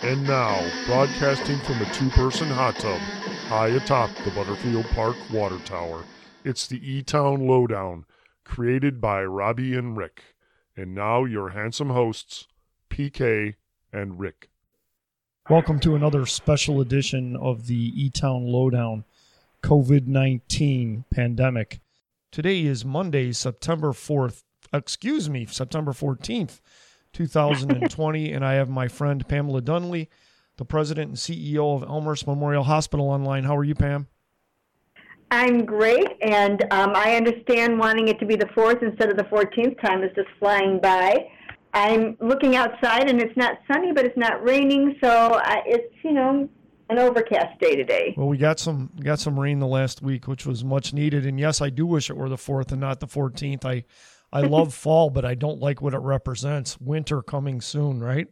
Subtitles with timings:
[0.00, 3.00] And now, broadcasting from a two person hot tub
[3.48, 6.04] high atop the Butterfield Park Water Tower,
[6.44, 8.04] it's the E Town Lowdown,
[8.44, 10.36] created by Robbie and Rick.
[10.76, 12.46] And now, your handsome hosts,
[12.88, 13.56] PK
[13.92, 14.50] and Rick.
[15.50, 19.04] Welcome to another special edition of the E Town Lowdown
[19.64, 21.80] COVID 19 pandemic.
[22.30, 26.60] Today is Monday, September 4th, excuse me, September 14th,
[27.18, 30.06] 2020, and I have my friend Pamela Dunley,
[30.56, 33.42] the president and CEO of Elmhurst Memorial Hospital online.
[33.42, 34.06] How are you, Pam?
[35.30, 39.24] I'm great, and um, I understand wanting it to be the 4th instead of the
[39.24, 39.80] 14th.
[39.84, 41.28] Time is just flying by.
[41.74, 46.12] I'm looking outside, and it's not sunny, but it's not raining, so I, it's, you
[46.12, 46.48] know,
[46.88, 48.14] an overcast day today.
[48.16, 51.26] Well, we got some got some rain the last week, which was much needed.
[51.26, 53.66] And yes, I do wish it were the fourth and not the fourteenth.
[53.66, 53.84] I
[54.32, 56.78] I love fall, but I don't like what it represents.
[56.80, 58.28] Winter coming soon, right?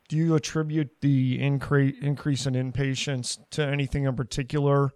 [0.08, 4.90] do you attribute the increase increase in inpatients to anything in particular?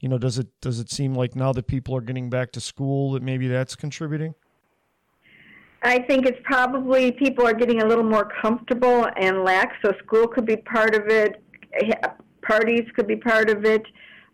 [0.00, 2.60] You know, does it does it seem like now that people are getting back to
[2.60, 4.34] school that maybe that's contributing?
[5.84, 10.26] I think it's probably people are getting a little more comfortable and lax, so school
[10.26, 11.42] could be part of it,
[12.40, 13.82] parties could be part of it,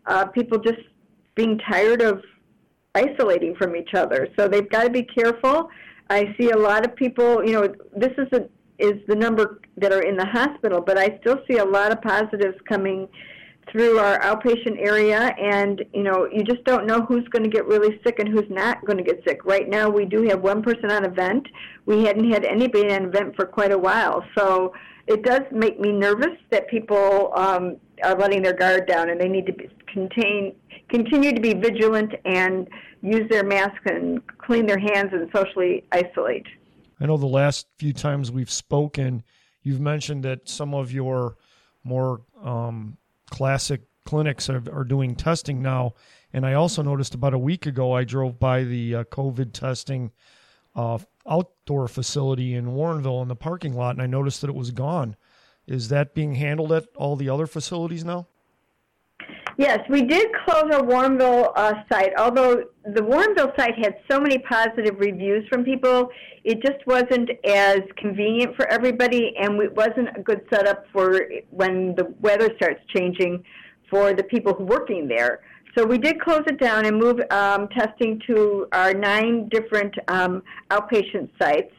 [0.05, 0.79] uh, people just
[1.35, 2.23] being tired of
[2.95, 4.29] isolating from each other.
[4.39, 5.69] So they've got to be careful.
[6.09, 8.47] I see a lot of people, you know, this is a,
[8.79, 12.01] is the number that are in the hospital, but I still see a lot of
[12.01, 13.09] positives coming
[13.71, 17.65] through our outpatient area and you know you just don't know who's going to get
[17.67, 19.45] really sick and who's not going to get sick.
[19.45, 21.47] Right now we do have one person on a vent.
[21.85, 24.73] We hadn't had anybody on a vent for quite a while so
[25.07, 29.27] it does make me nervous that people um, are letting their guard down and they
[29.27, 30.55] need to be, contain
[30.89, 32.67] continue to be vigilant and
[33.01, 36.45] use their mask and clean their hands and socially isolate.
[36.99, 39.23] I know the last few times we've spoken
[39.63, 41.37] you've mentioned that some of your
[41.83, 42.97] more um,
[43.31, 45.93] classic clinics are, are doing testing now.
[46.33, 50.11] And I also noticed about a week ago, I drove by the uh, COVID testing
[50.75, 54.71] uh, outdoor facility in Warrenville in the parking lot, and I noticed that it was
[54.71, 55.15] gone.
[55.67, 58.27] Is that being handled at all the other facilities now?
[59.57, 62.13] Yes, we did close our Warrenville uh, site.
[62.17, 66.09] Although the Warrenville site had so many positive reviews from people,
[66.43, 71.93] it just wasn't as convenient for everybody, and it wasn't a good setup for when
[71.95, 73.43] the weather starts changing
[73.89, 75.41] for the people working there.
[75.77, 80.43] So we did close it down and move um, testing to our nine different um,
[80.69, 81.73] outpatient sites.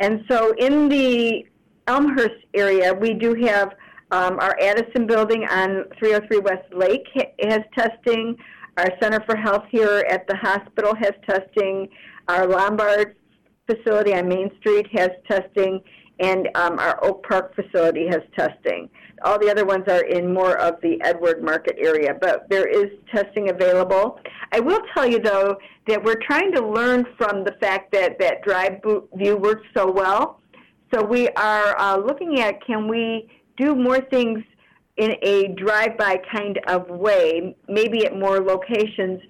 [0.00, 1.46] And so in the
[1.86, 3.74] Elmhurst area, we do have
[4.10, 7.06] um, our Addison building on 303 West Lake
[7.42, 8.36] has testing.
[8.78, 11.88] Our Center for Health here at the hospital has testing.
[12.28, 13.16] Our Lombard
[13.66, 15.80] facility on Main Street has testing.
[16.20, 18.88] And um, our Oak Park facility has testing.
[19.24, 22.90] All the other ones are in more of the Edward Market area, but there is
[23.12, 24.18] testing available.
[24.52, 25.56] I will tell you, though,
[25.86, 28.80] that we're trying to learn from the fact that that drive
[29.14, 30.40] view works so well.
[30.92, 33.28] So we are uh, looking at can we
[33.58, 34.42] do more things
[34.96, 39.20] in a drive-by kind of way, maybe at more locations,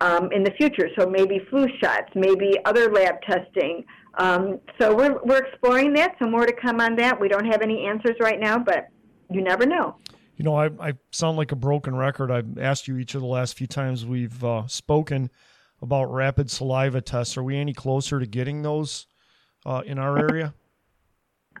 [0.00, 0.88] um, in the future.
[0.98, 3.84] So maybe flu shots, maybe other lab testing.
[4.18, 6.14] Um, so we're, we're exploring that.
[6.20, 7.20] So more to come on that.
[7.20, 8.88] We don't have any answers right now, but
[9.30, 9.96] you never know.
[10.36, 12.30] You know, I, I sound like a broken record.
[12.30, 15.30] I've asked you each of the last few times we've uh, spoken
[15.82, 17.36] about rapid saliva tests.
[17.36, 19.06] Are we any closer to getting those
[19.66, 20.54] uh, in our area?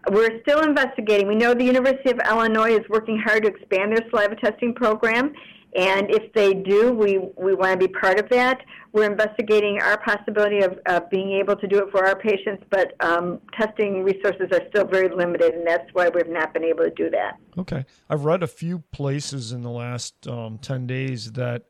[0.08, 1.28] We're still investigating.
[1.28, 5.32] We know the University of Illinois is working hard to expand their saliva testing program,
[5.76, 8.58] and if they do, we, we want to be part of that.
[8.92, 10.78] We're investigating our possibility of,
[11.10, 15.08] being able to do it for our patients, but um, testing resources are still very
[15.08, 17.36] limited, and that's why we've not been able to do that.
[17.56, 17.84] Okay.
[18.08, 21.64] I've read a few places in the last um, 10 days that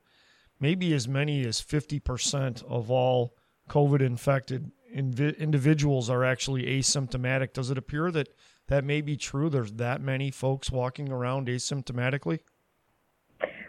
[0.59, 3.35] maybe as many as 50% of all
[3.69, 7.53] COVID infected invi- individuals are actually asymptomatic.
[7.53, 8.29] Does it appear that
[8.69, 9.49] that may be true?
[9.49, 12.41] There's that many folks walking around asymptomatically?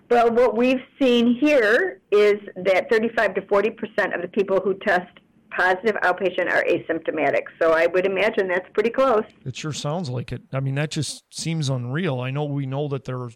[0.10, 4.74] Well, what we've seen here is that 35 to 40 percent of the people who
[4.86, 5.08] test
[5.56, 7.44] positive outpatient are asymptomatic.
[7.62, 9.24] So I would imagine that's pretty close.
[9.46, 10.42] It sure sounds like it.
[10.54, 12.20] I mean, that just seems unreal.
[12.20, 13.32] I know we know that there are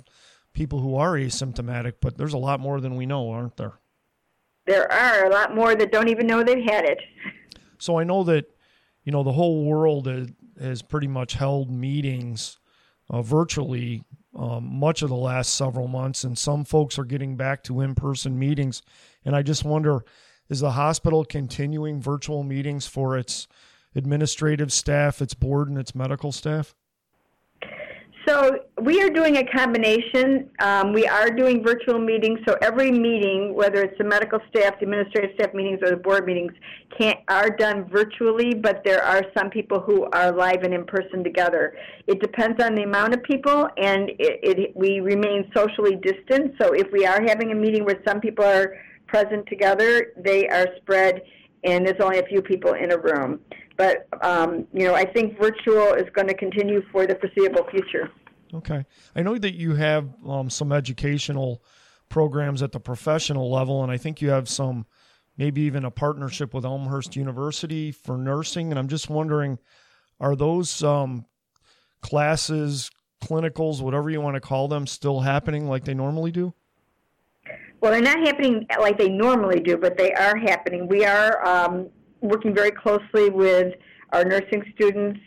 [0.53, 3.79] people who are asymptomatic, but there's a lot more than we know, aren't there?
[4.65, 6.99] There are a lot more that don't even know they've had it.
[7.79, 8.45] So I know that,
[9.03, 10.07] you know, the whole world
[10.59, 12.59] has pretty much held meetings
[13.09, 14.03] uh, virtually
[14.35, 17.95] um, much of the last several months, and some folks are getting back to in
[17.95, 18.81] person meetings.
[19.23, 20.03] And I just wonder
[20.49, 23.47] is the hospital continuing virtual meetings for its
[23.95, 26.75] administrative staff, its board, and its medical staff?
[28.27, 30.49] So we are doing a combination.
[30.59, 32.39] Um, we are doing virtual meetings.
[32.45, 36.25] So every meeting, whether it's the medical staff, the administrative staff meetings, or the board
[36.25, 36.51] meetings,
[36.97, 38.53] can are done virtually.
[38.53, 41.77] But there are some people who are live and in person together.
[42.07, 46.55] It depends on the amount of people, and it, it, we remain socially distant.
[46.61, 48.75] So if we are having a meeting where some people are
[49.07, 51.21] present together, they are spread,
[51.63, 53.39] and there's only a few people in a room.
[53.77, 58.11] But um, you know, I think virtual is going to continue for the foreseeable future.
[58.53, 61.63] Okay, I know that you have um, some educational
[62.09, 64.85] programs at the professional level, and I think you have some,
[65.37, 68.71] maybe even a partnership with Elmhurst University for nursing.
[68.71, 69.57] And I'm just wondering,
[70.19, 71.25] are those um,
[72.01, 76.53] classes, clinicals, whatever you want to call them, still happening like they normally do?
[77.81, 80.87] Well, they're not happening like they normally do, but they are happening.
[80.87, 81.89] We are um,
[82.21, 83.73] working very closely with
[84.13, 85.19] our nursing students,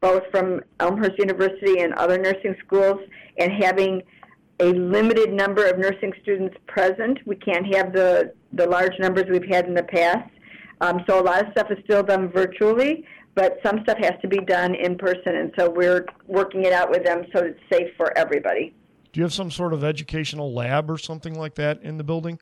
[0.00, 3.00] both from Elmhurst University and other nursing schools,
[3.38, 4.02] and having
[4.60, 7.18] a limited number of nursing students present.
[7.26, 10.30] We can't have the, the large numbers we've had in the past.
[10.80, 13.04] Um, so a lot of stuff is still done virtually,
[13.34, 16.90] but some stuff has to be done in person, and so we're working it out
[16.90, 18.74] with them so it's safe for everybody.
[19.12, 22.38] Do you have some sort of educational lab or something like that in the building?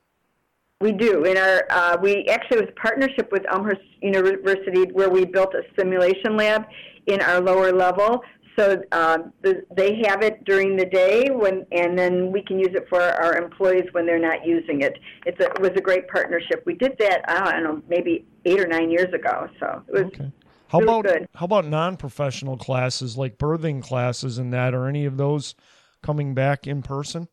[0.81, 1.25] We do.
[1.25, 5.63] In our, uh, we actually was a partnership with Elmhurst University where we built a
[5.79, 6.67] simulation lab
[7.07, 8.23] in our lower level.
[8.59, 12.71] So um, the, they have it during the day when, and then we can use
[12.73, 14.99] it for our employees when they're not using it.
[15.25, 16.63] It's a, it was a great partnership.
[16.67, 17.23] We did that.
[17.29, 19.49] I don't know, maybe eight or nine years ago.
[19.61, 20.05] So it was.
[20.05, 20.33] Okay.
[20.69, 21.29] How really about good.
[21.35, 24.75] how about non-professional classes like birthing classes and that?
[24.75, 25.55] Are any of those
[26.03, 27.29] coming back in person?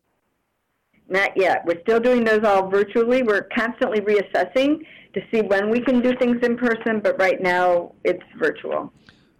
[1.08, 1.64] Not yet.
[1.66, 3.22] We're still doing those all virtually.
[3.22, 4.80] We're constantly reassessing
[5.12, 8.92] to see when we can do things in person, but right now it's virtual.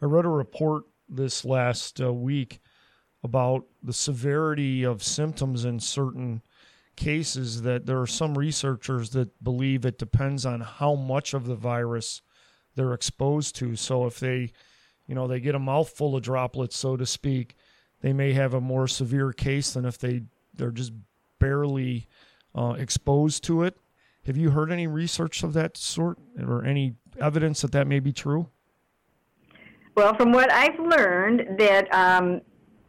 [0.02, 2.60] I wrote a report this last uh, week
[3.22, 6.42] about the severity of symptoms in certain
[6.96, 11.56] cases that there are some researchers that believe it depends on how much of the
[11.56, 12.22] virus
[12.76, 13.74] they're exposed to.
[13.76, 14.52] So if they,
[15.06, 17.56] you know, they get a mouthful of droplets, so to speak,
[18.00, 20.22] they may have a more severe case than if they
[20.54, 20.92] they're just
[21.44, 22.08] barely
[22.54, 23.76] uh, exposed to it.
[24.26, 28.12] Have you heard any research of that sort or any evidence that that may be
[28.12, 28.48] true?
[29.94, 32.40] Well, from what I've learned, that um,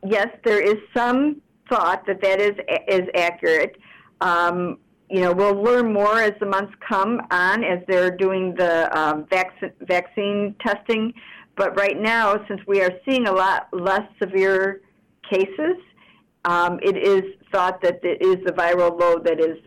[0.07, 2.55] yes, there is some thought that that is
[2.87, 3.75] is accurate.
[4.21, 4.77] Um,
[5.09, 9.25] you know, we'll learn more as the months come on as they're doing the um,
[9.29, 11.13] vaccine vaccine testing.
[11.57, 14.81] But right now, since we are seeing a lot less severe
[15.29, 15.77] cases,
[16.45, 19.57] um, it is thought that it is the viral load that is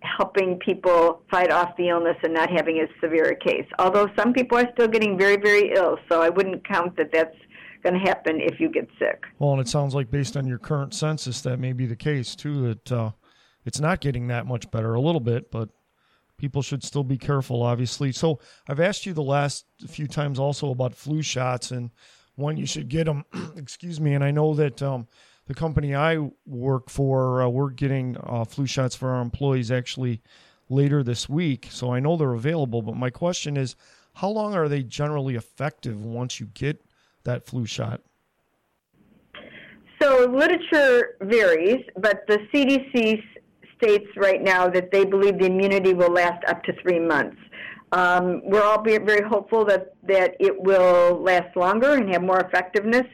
[0.00, 3.66] helping people fight off the illness and not having as severe a case.
[3.78, 7.34] Although some people are still getting very, very ill, so I wouldn't count that that's
[7.82, 9.24] going to happen if you get sick.
[9.38, 12.36] Well, and it sounds like based on your current census, that may be the case
[12.36, 12.68] too.
[12.68, 13.10] That uh,
[13.64, 15.68] it's not getting that much better, a little bit, but
[16.36, 18.12] people should still be careful, obviously.
[18.12, 21.90] So I've asked you the last few times also about flu shots and
[22.36, 23.24] when you should get them.
[23.56, 24.80] excuse me, and I know that.
[24.80, 25.08] Um,
[25.48, 30.20] the company I work for, uh, we're getting uh, flu shots for our employees actually
[30.68, 31.68] later this week.
[31.70, 33.74] So I know they're available, but my question is
[34.14, 36.82] how long are they generally effective once you get
[37.24, 38.02] that flu shot?
[40.00, 43.22] So literature varies, but the CDC
[43.78, 47.38] states right now that they believe the immunity will last up to three months.
[47.92, 53.06] Um, we're all very hopeful that, that it will last longer and have more effectiveness.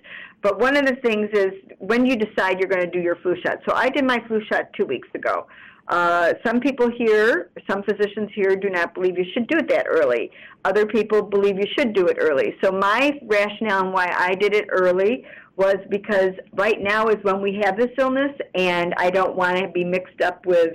[0.44, 3.34] But one of the things is when you decide you're going to do your flu
[3.42, 3.60] shot.
[3.66, 5.46] So I did my flu shot two weeks ago.
[5.88, 9.86] Uh, some people here, some physicians here do not believe you should do it that
[9.88, 10.30] early.
[10.66, 12.56] Other people believe you should do it early.
[12.62, 15.24] So my rationale and why I did it early
[15.56, 19.68] was because right now is when we have this illness, and I don't want to
[19.68, 20.74] be mixed up with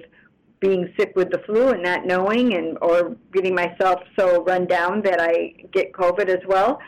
[0.62, 5.04] being sick with the flu and not knowing, and or getting myself so run down
[5.04, 6.80] that I get COVID as well.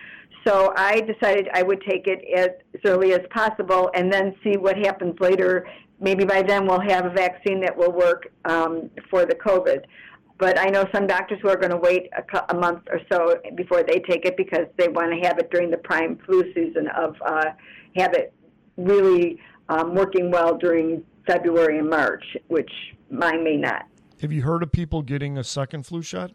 [0.45, 2.49] So I decided I would take it as
[2.85, 5.67] early as possible, and then see what happens later
[6.01, 9.83] maybe by then we'll have a vaccine that will work um, for the COVID.
[10.37, 13.35] But I know some doctors who are going to wait a, a, month or so
[13.53, 16.87] before they take it because they want to have it during the prime flu season
[16.97, 17.51] of uh,
[17.95, 18.33] have it
[18.75, 22.71] really um, working well during February and March, which
[23.11, 23.85] mine may not.
[24.19, 26.31] Have you heard of people getting a second flu shot?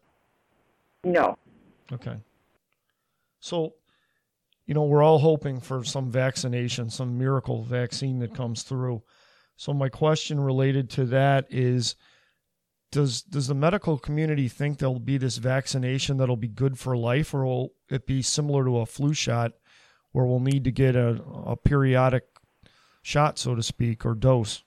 [1.03, 1.37] No.
[1.93, 2.19] Okay.
[3.41, 3.75] So,
[4.67, 9.03] you know, we're all hoping for some vaccination, some miracle vaccine that comes through.
[9.57, 11.97] So my question related to that is
[12.93, 17.35] does does the medical community think there'll be this vaccination that'll be good for life
[17.35, 19.53] or will it be similar to a flu shot
[20.13, 22.25] where we'll need to get a, a periodic
[23.03, 24.63] shot so to speak or dose?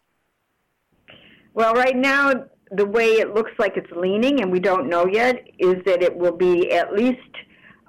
[1.53, 2.33] Well, right now
[2.71, 6.15] the way it looks like it's leaning and we don't know yet is that it
[6.15, 7.19] will be at least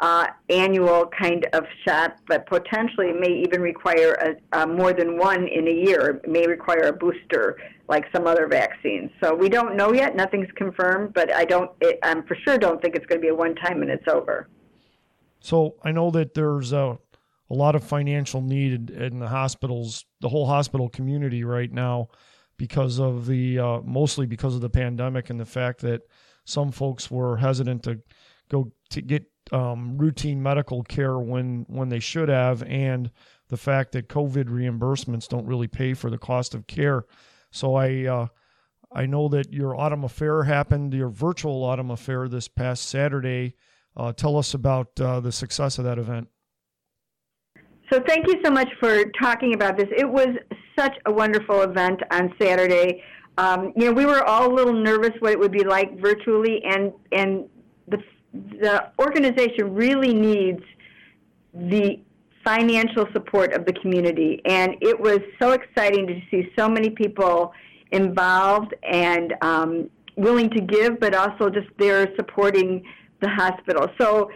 [0.01, 5.47] uh, annual kind of shot, but potentially may even require a, a more than one
[5.47, 6.21] in a year.
[6.25, 9.11] It may require a booster, like some other vaccines.
[9.23, 10.17] So we don't know yet.
[10.17, 11.71] Nothing's confirmed, but I don't.
[11.83, 14.09] It, I'm for sure don't think it's going to be a one time and it's
[14.09, 14.49] over.
[15.41, 16.99] So I know that there's a,
[17.51, 22.09] a lot of financial need in the hospitals, the whole hospital community right now,
[22.57, 26.03] because of the uh, mostly because of the pandemic and the fact that
[26.45, 28.01] some folks were hesitant to
[28.49, 33.11] go to get um, routine medical care when when they should have, and
[33.49, 37.05] the fact that COVID reimbursements don't really pay for the cost of care.
[37.51, 38.27] So I uh,
[38.93, 43.55] I know that your autumn affair happened, your virtual autumn affair this past Saturday.
[43.97, 46.29] Uh, tell us about uh, the success of that event.
[47.93, 49.89] So thank you so much for talking about this.
[49.97, 50.29] It was
[50.79, 53.03] such a wonderful event on Saturday.
[53.37, 56.63] Um, you know, we were all a little nervous what it would be like virtually,
[56.65, 57.49] and and
[58.33, 60.63] the organization really needs
[61.55, 62.01] the
[62.45, 64.41] financial support of the community.
[64.45, 67.53] And it was so exciting to see so many people
[67.93, 72.85] involved and um, willing to give, but also just there supporting
[73.21, 73.89] the hospital.
[74.01, 74.31] So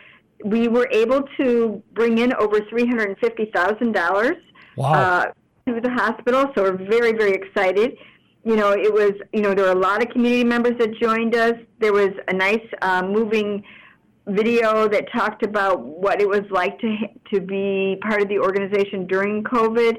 [0.45, 4.37] we were able to bring in over $350,000
[4.77, 4.93] wow.
[4.93, 5.25] uh,
[5.67, 6.51] to the hospital.
[6.55, 7.97] So we're very, very excited.
[8.45, 11.35] You know, it was, you know, there were a lot of community members that joined
[11.35, 11.55] us.
[11.79, 13.65] There was a nice uh, moving
[14.27, 16.97] video that talked about what it was like to
[17.33, 19.99] to be part of the organization during COVID.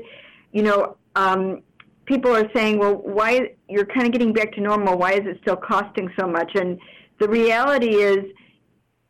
[0.51, 1.61] You know, um,
[2.05, 4.97] people are saying, "Well, why you're kind of getting back to normal?
[4.97, 6.79] Why is it still costing so much?" And
[7.19, 8.25] the reality is,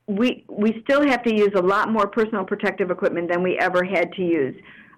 [0.07, 3.83] we we still have to use a lot more personal protective equipment than we ever
[3.83, 4.55] had to use.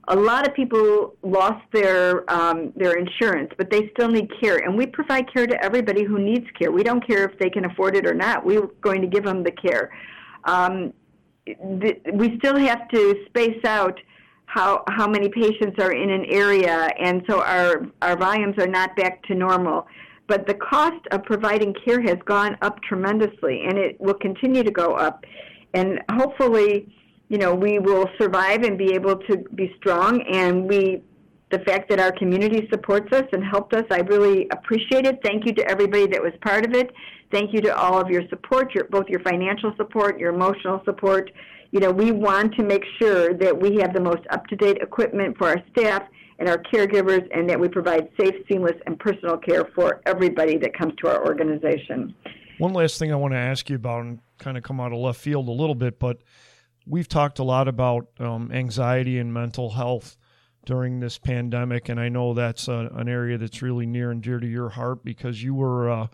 [0.10, 4.78] A lot of people lost their um, their insurance, but they still need care, and
[4.78, 6.72] we provide care to everybody who needs care.
[6.72, 8.46] We don't care if they can afford it or not.
[8.46, 9.92] We're going to give them the care.
[10.46, 10.94] Um,
[11.46, 14.00] th- we still have to space out
[14.46, 18.96] how how many patients are in an area, and so our our volumes are not
[18.96, 19.88] back to normal.
[20.28, 24.72] But the cost of providing care has gone up tremendously, and it will continue to
[24.72, 25.26] go up.
[25.74, 26.94] And hopefully,
[27.30, 30.22] you know, we will survive and be able to be strong.
[30.32, 31.04] And we,
[31.52, 35.20] the fact that our community supports us and helped us, I really appreciate it.
[35.24, 36.92] Thank you to everybody that was part of it.
[37.32, 41.30] Thank you to all of your support, your, both your financial support, your emotional support.
[41.72, 45.50] You know, we want to make sure that we have the most up-to-date equipment for
[45.50, 46.04] our staff
[46.40, 50.78] and our caregivers, and that we provide safe, seamless, and personal care for everybody that
[50.78, 52.14] comes to our organization.
[52.60, 55.00] One last thing I want to ask you about, and kind of come out of
[55.00, 56.20] left field a little bit, but
[56.88, 60.18] we've talked a lot about um, anxiety and mental health
[60.66, 64.40] during this pandemic, and I know that's a, an area that's really near and dear
[64.40, 66.08] to your heart because you were uh,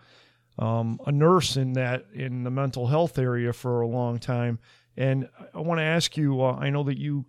[0.58, 4.58] um, a nurse in that in the mental health area for a long time.
[4.96, 6.42] And I want to ask you.
[6.42, 7.26] Uh, I know that you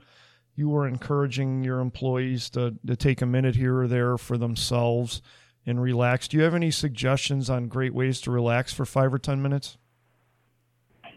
[0.56, 5.22] you were encouraging your employees to to take a minute here or there for themselves
[5.66, 6.28] and relax.
[6.28, 9.78] Do you have any suggestions on great ways to relax for five or 10 minutes?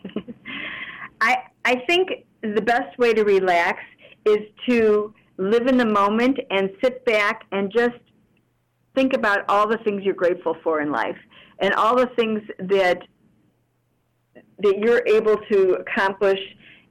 [1.20, 1.37] I,
[1.68, 3.78] I think the best way to relax
[4.25, 4.38] is
[4.70, 8.00] to live in the moment and sit back and just
[8.94, 11.18] think about all the things you're grateful for in life
[11.58, 13.02] and all the things that
[14.60, 16.40] that you're able to accomplish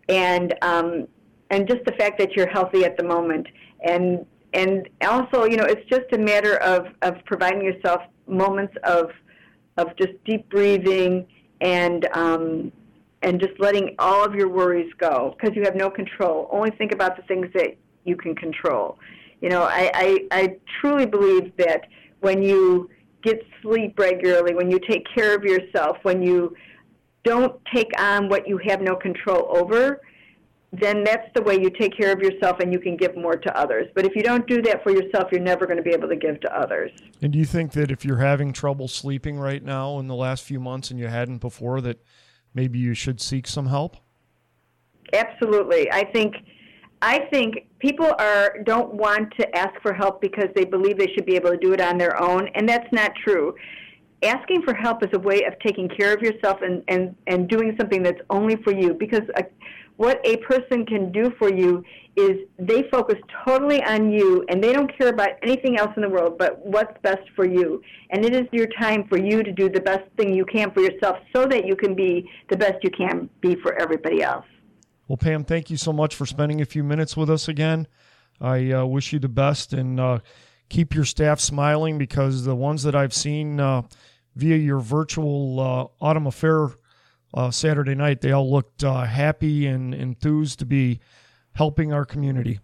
[0.10, 1.08] and um,
[1.50, 3.48] and just the fact that you're healthy at the moment.
[3.84, 9.10] And and also you know it's just a matter of of providing yourself moments of
[9.78, 11.26] of just deep breathing
[11.62, 12.72] and um,
[13.28, 16.48] and just letting all of your worries go because you have no control.
[16.50, 18.98] Only think about the things that you can control.
[19.42, 21.82] You know, I, I, I truly believe that
[22.22, 22.90] when you
[23.24, 26.56] get sleep regularly, when you take care of yourself, when you
[27.26, 30.00] don't take on what you have no control over,
[30.72, 33.60] then that's the way you take care of yourself and you can give more to
[33.60, 33.88] others.
[33.94, 36.16] But if you don't do that for yourself, you're never going to be able to
[36.16, 36.92] give to others.
[37.22, 40.46] And do you think that if you're having trouble sleeping right now in the last
[40.46, 42.02] few months and you hadn't before, that
[42.58, 43.98] maybe you should seek some help?
[45.14, 45.90] Absolutely.
[45.92, 46.34] I think
[47.02, 51.28] I think people are don't want to ask for help because they believe they should
[51.28, 53.54] be able to do it on their own, and that's not true.
[54.24, 57.76] Asking for help is a way of taking care of yourself and, and, and doing
[57.80, 59.44] something that's only for you because a,
[59.98, 61.84] what a person can do for you
[62.16, 66.10] is they focus totally on you and they don't care about anything else in the
[66.10, 67.82] world but what's best for you.
[68.12, 70.82] And it is your time for you to do the best thing you can for
[70.82, 74.46] yourself so that you can be the best you can be for everybody else.
[75.08, 77.88] Well, Pam, thank you so much for spending a few minutes with us again.
[78.42, 80.20] I uh, wish you the best and uh,
[80.70, 83.84] keep your staff smiling because the ones that I've seen uh,
[84.38, 86.70] via your virtual uh, autumn affair
[87.34, 91.00] uh, Saturday night, they all looked uh, happy and enthused to be
[91.54, 92.60] helping our community.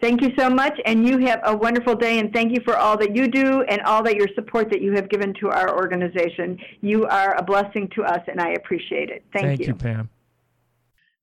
[0.00, 2.98] Thank you so much, and you have a wonderful day, and thank you for all
[2.98, 6.58] that you do and all that your support that you have given to our organization.
[6.82, 9.24] You are a blessing to us, and I appreciate it.
[9.32, 10.10] Thank, Thank you, Pam.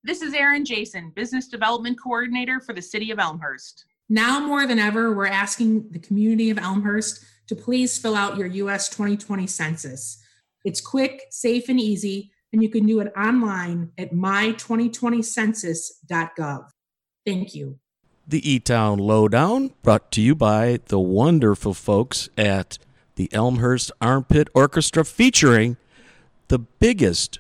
[0.03, 3.86] This is Erin Jason, Business Development Coordinator for the City of Elmhurst.
[4.10, 8.47] Now more than ever, we're asking the community of Elmhurst to please fill out your
[8.47, 10.21] US 2020 census.
[10.63, 16.65] It's quick, safe, and easy, and you can do it online at my2020census.gov.
[17.25, 17.79] Thank you.
[18.25, 22.77] The E Town Lowdown, brought to you by the wonderful folks at
[23.15, 25.75] the Elmhurst Armpit Orchestra, featuring
[26.47, 27.39] the biggest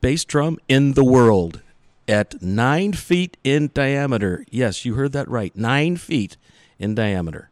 [0.00, 1.62] bass drum in the world
[2.06, 4.44] at nine feet in diameter.
[4.50, 5.56] Yes, you heard that right.
[5.56, 6.36] Nine feet
[6.78, 7.50] in diameter.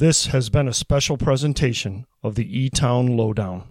[0.00, 3.64] This has been a special presentation of the E Town Lowdown.